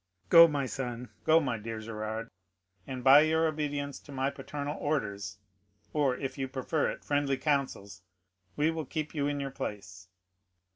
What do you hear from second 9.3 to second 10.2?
your place.